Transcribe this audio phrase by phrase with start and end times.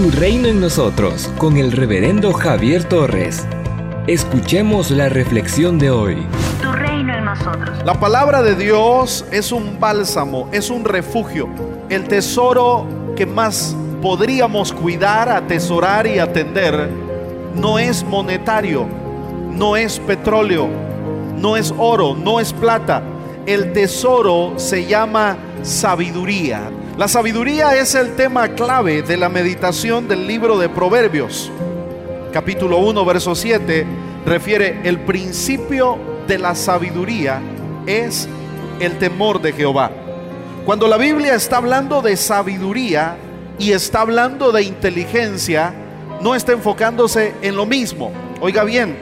[0.00, 3.46] Tu reino en nosotros con el reverendo Javier Torres.
[4.06, 6.26] Escuchemos la reflexión de hoy.
[6.62, 7.84] Tu reino en nosotros.
[7.84, 11.50] La palabra de Dios es un bálsamo, es un refugio,
[11.90, 16.88] el tesoro que más podríamos cuidar, atesorar y atender
[17.54, 18.86] no es monetario,
[19.52, 20.66] no es petróleo,
[21.36, 23.02] no es oro, no es plata.
[23.44, 26.70] El tesoro se llama sabiduría.
[26.96, 31.50] La sabiduría es el tema clave de la meditación del libro de Proverbios.
[32.32, 33.86] Capítulo 1, verso 7
[34.26, 37.40] refiere el principio de la sabiduría
[37.86, 38.28] es
[38.80, 39.90] el temor de Jehová.
[40.66, 43.16] Cuando la Biblia está hablando de sabiduría
[43.58, 45.72] y está hablando de inteligencia,
[46.20, 48.12] no está enfocándose en lo mismo.
[48.40, 48.96] Oiga bien,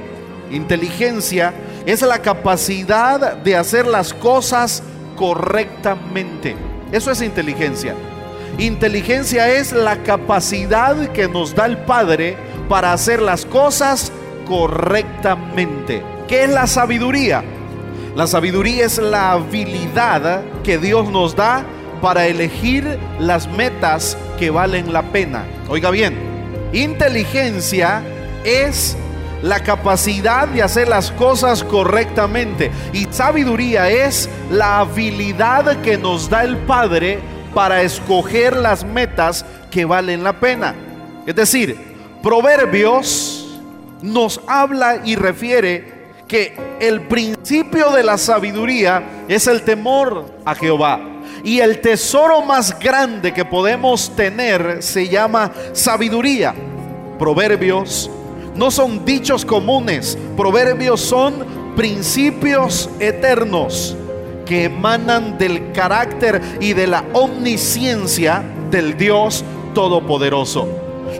[0.52, 1.52] inteligencia
[1.84, 4.82] es la capacidad de hacer las cosas
[5.16, 6.67] correctamente.
[6.92, 7.94] Eso es inteligencia.
[8.58, 12.36] Inteligencia es la capacidad que nos da el Padre
[12.68, 14.12] para hacer las cosas
[14.46, 16.02] correctamente.
[16.26, 17.44] ¿Qué es la sabiduría?
[18.16, 21.64] La sabiduría es la habilidad que Dios nos da
[22.00, 25.44] para elegir las metas que valen la pena.
[25.68, 26.16] Oiga bien,
[26.72, 28.02] inteligencia
[28.44, 28.96] es
[29.42, 36.44] la capacidad de hacer las cosas correctamente y sabiduría es la habilidad que nos da
[36.44, 37.20] el Padre
[37.54, 40.74] para escoger las metas que valen la pena.
[41.26, 41.76] Es decir,
[42.22, 43.60] Proverbios
[44.02, 51.00] nos habla y refiere que el principio de la sabiduría es el temor a Jehová.
[51.44, 56.54] Y el tesoro más grande que podemos tener se llama sabiduría.
[57.18, 58.10] Proverbios
[58.58, 63.96] no son dichos comunes, proverbios son principios eternos
[64.44, 70.66] que emanan del carácter y de la omnisciencia del Dios Todopoderoso.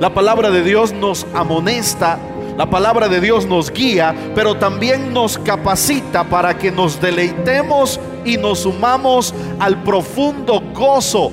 [0.00, 2.18] La palabra de Dios nos amonesta
[2.58, 8.36] la palabra de Dios nos guía, pero también nos capacita para que nos deleitemos y
[8.36, 11.30] nos sumamos al profundo gozo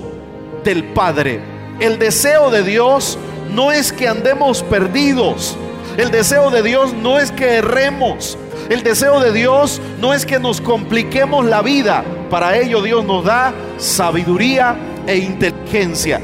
[0.63, 1.41] del Padre.
[1.79, 3.17] El deseo de Dios
[3.51, 5.57] no es que andemos perdidos.
[5.97, 8.37] El deseo de Dios no es que erremos.
[8.69, 12.03] El deseo de Dios no es que nos compliquemos la vida.
[12.29, 14.75] Para ello Dios nos da sabiduría
[15.07, 16.19] e inteligencia.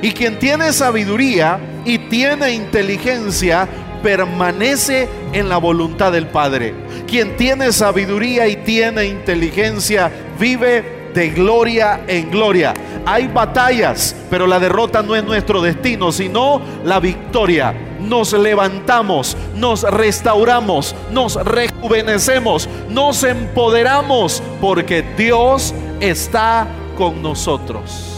[0.00, 3.68] Y quien tiene sabiduría y tiene inteligencia
[4.02, 6.74] permanece en la voluntad del Padre.
[7.06, 10.10] Quien tiene sabiduría y tiene inteligencia
[10.40, 12.74] vive de gloria en gloria.
[13.04, 17.74] Hay batallas, pero la derrota no es nuestro destino, sino la victoria.
[18.00, 28.08] Nos levantamos, nos restauramos, nos rejuvenecemos, nos empoderamos porque Dios está con nosotros.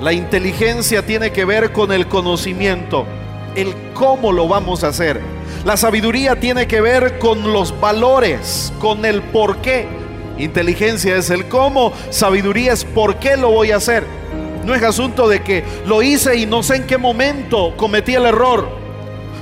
[0.00, 3.06] La inteligencia tiene que ver con el conocimiento
[3.54, 5.20] el cómo lo vamos a hacer.
[5.64, 9.88] La sabiduría tiene que ver con los valores, con el por qué.
[10.40, 14.04] Inteligencia es el cómo, sabiduría es por qué lo voy a hacer.
[14.64, 18.26] No es asunto de que lo hice y no sé en qué momento cometí el
[18.26, 18.68] error.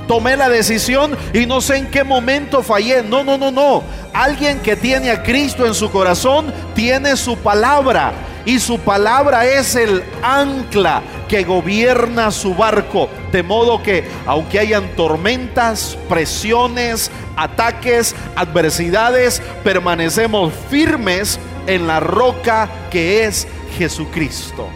[0.07, 3.03] Tomé la decisión y no sé en qué momento fallé.
[3.03, 3.83] No, no, no, no.
[4.13, 8.13] Alguien que tiene a Cristo en su corazón tiene su palabra
[8.45, 13.09] y su palabra es el ancla que gobierna su barco.
[13.31, 23.25] De modo que aunque hayan tormentas, presiones, ataques, adversidades, permanecemos firmes en la roca que
[23.25, 23.47] es
[23.77, 24.67] Jesucristo.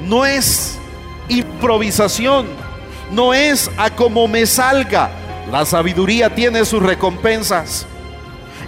[0.00, 0.78] No es
[1.28, 2.46] improvisación,
[3.10, 5.10] no es a como me salga.
[5.50, 7.86] La sabiduría tiene sus recompensas.